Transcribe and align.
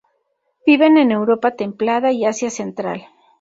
Viven 0.65 0.97
en 0.97 1.11
Europa 1.11 1.51
templada 1.51 2.11
y 2.11 2.25
Asia 2.25 2.49
Central. 2.49 3.05